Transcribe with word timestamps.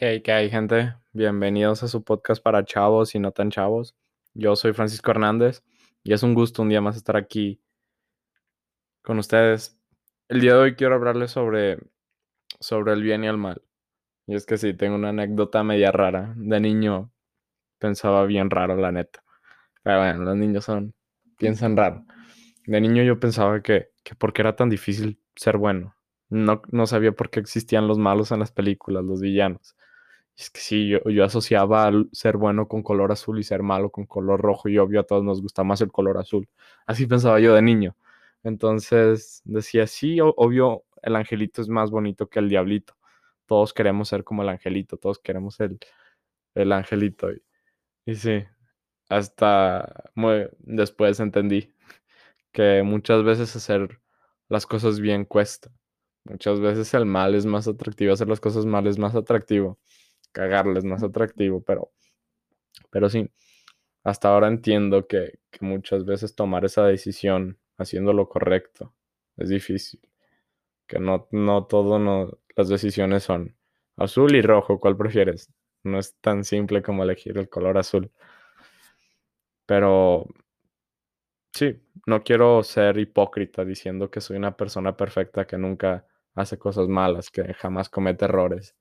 Hey, 0.00 0.22
¿qué 0.22 0.30
hay, 0.30 0.48
gente? 0.48 0.94
Bienvenidos 1.12 1.82
a 1.82 1.88
su 1.88 2.04
podcast 2.04 2.40
para 2.40 2.64
chavos 2.64 3.16
y 3.16 3.18
no 3.18 3.32
tan 3.32 3.50
chavos. 3.50 3.96
Yo 4.32 4.54
soy 4.54 4.72
Francisco 4.72 5.10
Hernández 5.10 5.64
y 6.04 6.12
es 6.12 6.22
un 6.22 6.34
gusto 6.34 6.62
un 6.62 6.68
día 6.68 6.80
más 6.80 6.94
estar 6.94 7.16
aquí 7.16 7.60
con 9.02 9.18
ustedes. 9.18 9.76
El 10.28 10.40
día 10.40 10.54
de 10.54 10.60
hoy 10.60 10.74
quiero 10.76 10.94
hablarles 10.94 11.32
sobre, 11.32 11.78
sobre 12.60 12.92
el 12.92 13.02
bien 13.02 13.24
y 13.24 13.26
el 13.26 13.38
mal. 13.38 13.60
Y 14.28 14.36
es 14.36 14.46
que 14.46 14.56
sí, 14.56 14.72
tengo 14.72 14.94
una 14.94 15.08
anécdota 15.08 15.64
media 15.64 15.90
rara. 15.90 16.32
De 16.36 16.60
niño 16.60 17.10
pensaba 17.80 18.24
bien 18.24 18.50
raro, 18.50 18.76
la 18.76 18.92
neta. 18.92 19.24
Pero 19.82 19.98
bueno, 19.98 20.22
los 20.22 20.36
niños 20.36 20.64
son, 20.64 20.94
piensan 21.38 21.76
raro. 21.76 22.04
De 22.68 22.80
niño 22.80 23.02
yo 23.02 23.18
pensaba 23.18 23.62
que, 23.62 23.88
que 24.04 24.14
porque 24.14 24.42
era 24.42 24.54
tan 24.54 24.70
difícil 24.70 25.20
ser 25.34 25.56
bueno. 25.56 25.96
No, 26.28 26.62
no 26.70 26.86
sabía 26.86 27.10
por 27.10 27.30
qué 27.30 27.40
existían 27.40 27.88
los 27.88 27.98
malos 27.98 28.30
en 28.30 28.38
las 28.38 28.52
películas, 28.52 29.02
los 29.02 29.20
villanos. 29.20 29.74
Es 30.38 30.50
que 30.50 30.60
sí, 30.60 30.88
yo, 30.88 31.00
yo 31.10 31.24
asociaba 31.24 31.90
ser 32.12 32.36
bueno 32.36 32.68
con 32.68 32.82
color 32.84 33.10
azul 33.12 33.40
y 33.40 33.42
ser 33.42 33.62
malo 33.64 33.90
con 33.90 34.06
color 34.06 34.40
rojo 34.40 34.68
y 34.68 34.78
obvio 34.78 35.00
a 35.00 35.02
todos 35.02 35.24
nos 35.24 35.42
gusta 35.42 35.64
más 35.64 35.80
el 35.80 35.90
color 35.90 36.16
azul. 36.18 36.48
Así 36.86 37.06
pensaba 37.06 37.40
yo 37.40 37.54
de 37.54 37.62
niño. 37.62 37.96
Entonces 38.44 39.42
decía, 39.44 39.86
sí, 39.88 40.18
obvio 40.22 40.84
el 41.02 41.16
angelito 41.16 41.60
es 41.60 41.68
más 41.68 41.90
bonito 41.90 42.28
que 42.28 42.38
el 42.38 42.48
diablito. 42.48 42.94
Todos 43.46 43.72
queremos 43.74 44.08
ser 44.08 44.22
como 44.24 44.42
el 44.42 44.48
angelito, 44.50 44.96
todos 44.96 45.18
queremos 45.18 45.58
el, 45.60 45.78
el 46.54 46.72
angelito. 46.72 47.32
Y, 47.32 47.42
y 48.06 48.16
sí, 48.16 48.44
hasta 49.08 50.10
muy 50.14 50.48
después 50.60 51.20
entendí 51.20 51.72
que 52.52 52.82
muchas 52.82 53.24
veces 53.24 53.54
hacer 53.56 54.00
las 54.48 54.66
cosas 54.66 55.00
bien 55.00 55.24
cuesta. 55.24 55.70
Muchas 56.24 56.60
veces 56.60 56.92
el 56.94 57.06
mal 57.06 57.34
es 57.34 57.46
más 57.46 57.68
atractivo, 57.68 58.12
hacer 58.12 58.28
las 58.28 58.40
cosas 58.40 58.66
mal 58.66 58.86
es 58.86 58.98
más 58.98 59.14
atractivo, 59.14 59.78
cagarles 60.32 60.78
es 60.78 60.84
más 60.84 61.02
atractivo, 61.02 61.62
pero, 61.62 61.92
pero 62.90 63.08
sí, 63.08 63.30
hasta 64.04 64.30
ahora 64.30 64.48
entiendo 64.48 65.06
que, 65.06 65.40
que 65.50 65.64
muchas 65.64 66.04
veces 66.04 66.34
tomar 66.34 66.64
esa 66.64 66.86
decisión 66.86 67.58
haciendo 67.78 68.12
lo 68.12 68.28
correcto 68.28 68.94
es 69.38 69.48
difícil, 69.50 70.00
que 70.86 71.00
no, 71.00 71.28
no 71.32 71.66
todo, 71.66 71.98
no, 71.98 72.38
las 72.56 72.68
decisiones 72.68 73.24
son 73.24 73.56
azul 73.96 74.34
y 74.36 74.42
rojo, 74.42 74.80
¿cuál 74.80 74.96
prefieres? 74.96 75.52
No 75.84 75.98
es 75.98 76.16
tan 76.20 76.44
simple 76.44 76.82
como 76.82 77.04
elegir 77.04 77.38
el 77.38 77.48
color 77.48 77.78
azul, 77.78 78.12
pero 79.66 80.26
Sí, 81.52 81.80
no 82.06 82.22
quiero 82.22 82.62
ser 82.62 82.98
hipócrita 82.98 83.64
diciendo 83.64 84.10
que 84.10 84.20
soy 84.20 84.36
una 84.36 84.56
persona 84.56 84.96
perfecta 84.96 85.46
que 85.46 85.58
nunca 85.58 86.06
hace 86.34 86.58
cosas 86.58 86.88
malas, 86.88 87.30
que 87.30 87.52
jamás 87.54 87.88
comete 87.90 88.24
errores, 88.26 88.76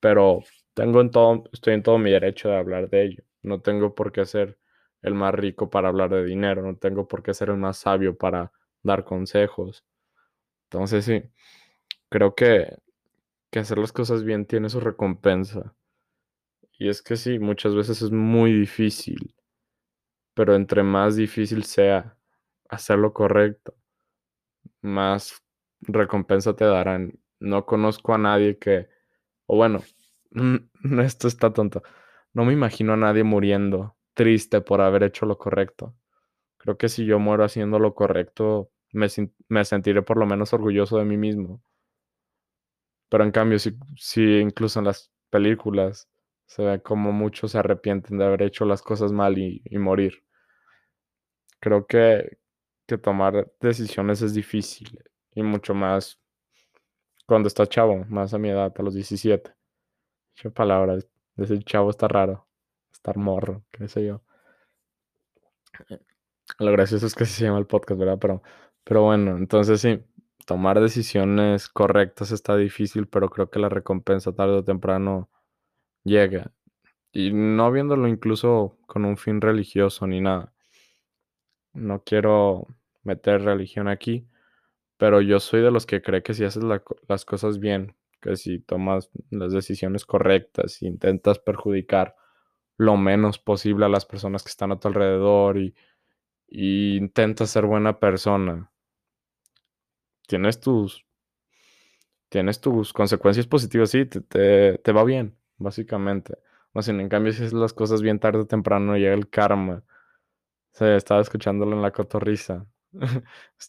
pero 0.00 0.40
tengo 0.74 1.00
en 1.00 1.10
todo, 1.10 1.44
estoy 1.52 1.74
en 1.74 1.82
todo 1.82 1.98
mi 1.98 2.10
derecho 2.10 2.48
de 2.48 2.56
hablar 2.58 2.88
de 2.90 3.04
ello. 3.04 3.24
No 3.42 3.60
tengo 3.62 3.94
por 3.94 4.12
qué 4.12 4.24
ser 4.26 4.58
el 5.02 5.14
más 5.14 5.34
rico 5.34 5.70
para 5.70 5.88
hablar 5.88 6.10
de 6.10 6.24
dinero, 6.24 6.62
no 6.62 6.76
tengo 6.76 7.08
por 7.08 7.22
qué 7.22 7.34
ser 7.34 7.50
el 7.50 7.56
más 7.58 7.78
sabio 7.78 8.16
para 8.16 8.52
dar 8.82 9.04
consejos. 9.04 9.84
Entonces 10.70 11.04
sí, 11.06 11.22
creo 12.10 12.34
que, 12.34 12.76
que 13.50 13.60
hacer 13.60 13.78
las 13.78 13.92
cosas 13.92 14.24
bien 14.24 14.46
tiene 14.46 14.70
su 14.70 14.80
recompensa. 14.80 15.74
Y 16.80 16.88
es 16.88 17.00
que 17.00 17.14
sí, 17.16 17.38
muchas 17.38 17.76
veces 17.76 18.02
es 18.02 18.10
muy 18.10 18.52
difícil, 18.52 19.36
pero 20.34 20.56
entre 20.56 20.82
más 20.82 21.14
difícil 21.16 21.64
sea 21.64 22.16
hacer 22.68 22.98
lo 22.98 23.12
correcto, 23.12 23.74
más 24.82 25.42
recompensa 25.80 26.54
te 26.54 26.64
darán. 26.64 27.18
No 27.38 27.64
conozco 27.66 28.14
a 28.14 28.18
nadie 28.18 28.58
que, 28.58 28.88
o 29.52 29.56
bueno, 29.56 29.82
esto 31.02 31.26
está 31.26 31.52
tonto. 31.52 31.82
No 32.32 32.44
me 32.44 32.52
imagino 32.52 32.92
a 32.92 32.96
nadie 32.96 33.24
muriendo 33.24 33.96
triste 34.14 34.60
por 34.60 34.80
haber 34.80 35.02
hecho 35.02 35.26
lo 35.26 35.38
correcto. 35.38 35.96
Creo 36.56 36.78
que 36.78 36.88
si 36.88 37.04
yo 37.04 37.18
muero 37.18 37.42
haciendo 37.42 37.80
lo 37.80 37.94
correcto, 37.94 38.70
me, 38.92 39.08
sentiré 39.64 40.02
por 40.02 40.18
lo 40.18 40.26
menos 40.26 40.52
orgulloso 40.52 40.98
de 40.98 41.04
mí 41.04 41.16
mismo. 41.16 41.60
Pero 43.08 43.24
en 43.24 43.32
cambio, 43.32 43.58
si, 43.58 43.76
incluso 44.38 44.78
en 44.78 44.84
las 44.84 45.10
películas 45.30 46.08
se 46.46 46.62
ve 46.62 46.80
como 46.80 47.10
muchos 47.10 47.50
se 47.50 47.58
arrepienten 47.58 48.18
de 48.18 48.26
haber 48.26 48.42
hecho 48.42 48.64
las 48.64 48.82
cosas 48.82 49.10
mal 49.10 49.36
y, 49.36 49.62
y 49.64 49.78
morir. 49.78 50.22
Creo 51.58 51.86
que, 51.88 52.38
que 52.86 52.98
tomar 52.98 53.50
decisiones 53.60 54.22
es 54.22 54.32
difícil 54.32 55.02
y 55.32 55.42
mucho 55.42 55.74
más 55.74 56.20
cuando 57.30 57.46
estás 57.46 57.68
chavo, 57.68 58.04
más 58.08 58.34
a 58.34 58.38
mi 58.38 58.48
edad, 58.48 58.74
a 58.76 58.82
los 58.82 58.92
17. 58.92 59.54
Qué 60.34 60.50
palabra, 60.50 60.98
decir 61.36 61.62
chavo 61.62 61.90
está 61.90 62.08
raro, 62.08 62.48
estar 62.90 63.16
morro, 63.18 63.62
qué 63.70 63.86
sé 63.86 64.04
yo. 64.04 64.20
Lo 66.58 66.72
gracioso 66.72 67.06
es 67.06 67.14
que 67.14 67.26
se 67.26 67.44
llama 67.44 67.60
el 67.60 67.68
podcast, 67.68 68.00
¿verdad? 68.00 68.18
Pero, 68.20 68.42
pero 68.82 69.04
bueno, 69.04 69.36
entonces 69.36 69.80
sí, 69.80 70.02
tomar 70.44 70.80
decisiones 70.80 71.68
correctas 71.68 72.32
está 72.32 72.56
difícil, 72.56 73.06
pero 73.06 73.30
creo 73.30 73.48
que 73.48 73.60
la 73.60 73.68
recompensa 73.68 74.32
tarde 74.32 74.56
o 74.56 74.64
temprano 74.64 75.30
llega. 76.02 76.50
Y 77.12 77.32
no 77.32 77.70
viéndolo 77.70 78.08
incluso 78.08 78.76
con 78.88 79.04
un 79.04 79.16
fin 79.16 79.40
religioso 79.40 80.04
ni 80.08 80.20
nada. 80.20 80.52
No 81.74 82.02
quiero 82.02 82.66
meter 83.04 83.42
religión 83.42 83.86
aquí, 83.86 84.26
pero 85.00 85.22
yo 85.22 85.40
soy 85.40 85.62
de 85.62 85.70
los 85.70 85.86
que 85.86 86.02
cree 86.02 86.22
que 86.22 86.34
si 86.34 86.44
haces 86.44 86.62
las 86.62 87.24
cosas 87.24 87.58
bien, 87.58 87.96
que 88.20 88.36
si 88.36 88.58
tomas 88.58 89.10
las 89.30 89.50
decisiones 89.50 90.04
correctas, 90.04 90.82
y 90.82 90.88
intentas 90.88 91.38
perjudicar 91.38 92.16
lo 92.76 92.98
menos 92.98 93.38
posible 93.38 93.86
a 93.86 93.88
las 93.88 94.04
personas 94.04 94.42
que 94.42 94.50
están 94.50 94.72
a 94.72 94.78
tu 94.78 94.88
alrededor 94.88 95.56
y, 95.56 95.74
intentas 96.50 97.48
ser 97.48 97.64
buena 97.64 97.98
persona, 97.98 98.70
tienes 100.26 100.60
tus, 100.60 101.06
tienes 102.28 102.60
tus 102.60 102.92
consecuencias 102.92 103.46
positivas, 103.46 103.90
sí, 103.90 104.04
te, 104.04 104.20
te, 104.76 104.92
va 104.92 105.02
bien, 105.04 105.34
básicamente. 105.56 106.36
O 106.74 106.80
en 106.86 107.08
cambio, 107.08 107.32
si 107.32 107.42
haces 107.42 107.54
las 107.54 107.72
cosas 107.72 108.02
bien 108.02 108.18
tarde 108.18 108.40
o 108.40 108.46
temprano, 108.46 108.98
llega 108.98 109.14
el 109.14 109.30
karma. 109.30 109.82
O 110.74 110.76
sea, 110.76 110.94
estaba 110.96 111.22
escuchándolo 111.22 111.74
en 111.74 111.82
la 111.82 111.90
cotorriza. 111.90 112.66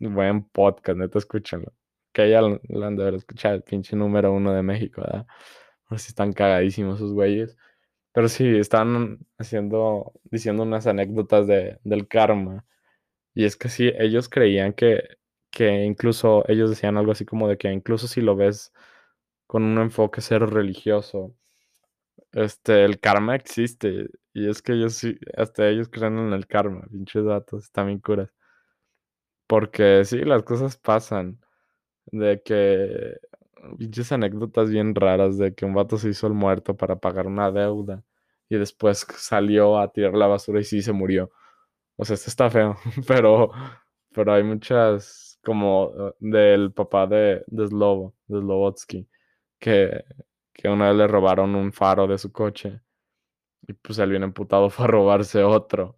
Buen 0.00 0.44
podcast, 0.44 0.98
neta, 0.98 1.18
escúchenlo. 1.18 1.72
Que 2.12 2.30
ya 2.30 2.40
lo, 2.40 2.60
lo 2.68 2.86
han 2.86 2.96
de 2.96 3.02
haber 3.02 3.14
escuchado, 3.14 3.54
el 3.56 3.62
pinche 3.62 3.96
número 3.96 4.32
uno 4.32 4.52
de 4.52 4.62
México, 4.62 5.02
¿verdad? 5.02 5.26
Ahora 5.86 5.98
sí 5.98 6.08
están 6.08 6.32
cagadísimos 6.32 6.96
esos 6.96 7.12
güeyes. 7.12 7.56
Pero 8.12 8.28
sí, 8.28 8.46
están 8.58 9.20
haciendo, 9.38 10.12
diciendo 10.24 10.62
unas 10.64 10.86
anécdotas 10.86 11.46
de, 11.48 11.78
del 11.84 12.08
karma. 12.08 12.66
Y 13.34 13.44
es 13.44 13.56
que 13.56 13.68
sí, 13.68 13.92
ellos 13.98 14.28
creían 14.28 14.72
que, 14.74 15.04
que 15.50 15.84
incluso, 15.84 16.44
ellos 16.48 16.70
decían 16.70 16.96
algo 16.98 17.12
así 17.12 17.24
como 17.26 17.48
de 17.48 17.58
que 17.58 17.72
incluso 17.72 18.08
si 18.08 18.20
lo 18.22 18.36
ves 18.36 18.72
con 19.46 19.64
un 19.64 19.78
enfoque 19.78 20.20
cero 20.22 20.46
religioso, 20.46 21.34
este, 22.32 22.84
el 22.84 23.00
karma 23.00 23.36
existe. 23.36 24.08
Y 24.34 24.48
es 24.50 24.62
que 24.62 24.74
ellos 24.74 24.94
sí, 24.94 25.18
hasta 25.36 25.68
ellos 25.68 25.88
creen 25.88 26.18
en 26.18 26.32
el 26.32 26.46
karma, 26.46 26.86
pinches 26.90 27.24
datos, 27.24 27.70
bien 27.74 28.00
curas. 28.00 28.30
Porque 29.46 30.04
sí, 30.04 30.18
las 30.24 30.42
cosas 30.42 30.76
pasan. 30.76 31.40
De 32.06 32.42
que 32.42 33.16
pinches 33.78 34.12
anécdotas 34.12 34.70
bien 34.70 34.94
raras 34.94 35.38
de 35.38 35.54
que 35.54 35.64
un 35.66 35.74
vato 35.74 35.96
se 35.98 36.10
hizo 36.10 36.26
el 36.26 36.34
muerto 36.34 36.76
para 36.76 36.96
pagar 37.00 37.26
una 37.26 37.50
deuda 37.52 38.04
y 38.48 38.56
después 38.56 39.06
salió 39.16 39.78
a 39.78 39.92
tirar 39.92 40.14
la 40.14 40.26
basura 40.28 40.60
y 40.60 40.64
sí 40.64 40.82
se 40.82 40.92
murió. 40.92 41.30
O 41.96 42.04
sea, 42.04 42.14
esto 42.14 42.30
está 42.30 42.50
feo, 42.50 42.76
pero, 43.08 43.50
pero 44.14 44.32
hay 44.34 44.42
muchas 44.44 45.38
como 45.44 45.92
eh, 46.10 46.14
del 46.20 46.72
papá 46.72 47.06
de, 47.06 47.44
de 47.46 47.68
Slobo, 47.68 48.14
de 48.28 48.40
Slobotsky, 48.40 49.08
que, 49.60 50.04
que 50.52 50.68
una 50.68 50.88
vez 50.90 50.96
le 50.98 51.06
robaron 51.08 51.54
un 51.56 51.72
faro 51.72 52.06
de 52.06 52.18
su 52.18 52.32
coche 52.32 52.80
y 53.66 53.72
pues 53.74 53.98
él 53.98 54.10
bien 54.10 54.22
emputado 54.22 54.70
fue 54.70 54.84
a 54.86 54.88
robarse 54.88 55.42
otro 55.42 55.96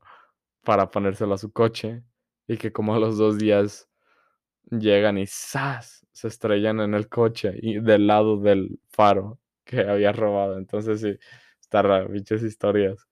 para 0.64 0.90
ponérselo 0.90 1.34
a 1.34 1.38
su 1.38 1.52
coche 1.52 2.02
y 2.48 2.56
que 2.58 2.72
como 2.72 2.94
a 2.94 2.98
los 3.00 3.18
dos 3.18 3.38
días 3.38 3.88
llegan 4.70 5.18
y 5.18 5.26
¡zas! 5.26 6.06
se 6.12 6.28
estrellan 6.28 6.80
en 6.80 6.94
el 6.94 7.08
coche 7.08 7.52
y 7.62 7.80
del 7.80 8.06
lado 8.06 8.38
del 8.38 8.80
faro 8.90 9.38
que 9.64 9.80
había 9.82 10.12
robado. 10.12 10.58
Entonces 10.58 11.00
sí, 11.02 11.18
está 11.60 11.82
raro, 11.82 12.08
bichas 12.08 12.42
historias. 12.42 13.06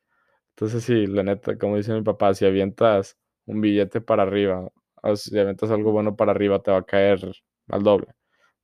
Entonces 0.51 0.85
sí, 0.85 1.07
la 1.07 1.23
neta, 1.25 1.59
como 1.59 1.77
dice 1.77 1.95
mi 1.95 2.03
papá, 2.03 2.35
si 2.35 2.47
avientas 2.47 3.19
un 3.47 3.61
billete 3.61 4.01
para 4.01 4.23
arriba, 4.25 4.71
o 5.03 5.17
si 5.17 5.39
avientas 5.39 5.71
algo 5.71 5.93
bueno 5.93 6.17
para 6.17 6.33
arriba, 6.33 6.63
te 6.63 6.71
va 6.73 6.79
a 6.79 6.85
caer 6.87 7.21
al 7.69 7.83
doble. 7.83 8.09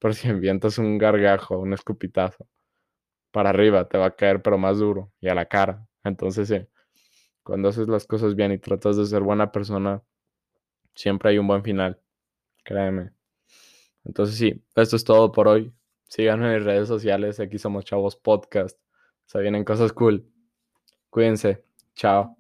Pero 0.01 0.15
si 0.15 0.29
avientas 0.31 0.79
un 0.79 0.99
gargajo, 0.99 1.59
un 1.59 1.73
escupitazo 1.75 2.47
para 3.33 3.51
arriba, 3.51 3.89
te 3.89 3.99
va 3.99 4.07
a 4.07 4.17
caer 4.17 4.43
pero 4.43 4.59
más 4.59 4.79
duro 4.79 5.13
y 5.21 5.29
a 5.29 5.35
la 5.35 5.47
cara. 5.47 5.87
Entonces 6.05 6.49
sí, 6.49 6.67
cuando 7.43 7.69
haces 7.71 7.89
las 7.89 8.07
cosas 8.07 8.35
bien 8.37 8.53
y 8.53 8.59
tratas 8.59 8.97
de 8.97 9.07
ser 9.07 9.23
buena 9.23 9.53
persona, 9.53 10.03
siempre 10.95 11.31
hay 11.31 11.39
un 11.39 11.47
buen 11.47 11.63
final, 11.63 12.01
créeme. 12.65 13.13
Entonces 14.05 14.37
sí, 14.37 14.63
esto 14.77 14.97
es 14.97 15.05
todo 15.05 15.33
por 15.33 15.49
hoy. 15.49 15.73
Síganme 16.09 16.49
en 16.49 16.55
mis 16.57 16.65
redes 16.65 16.89
sociales, 16.89 17.39
aquí 17.41 17.59
somos 17.59 17.85
Chavos 17.85 18.17
Podcast. 18.17 18.79
Se 19.27 19.41
vienen 19.41 19.65
cosas 19.65 19.93
cool. 19.93 20.27
Cuídense. 21.09 21.65
Chao. 21.95 22.40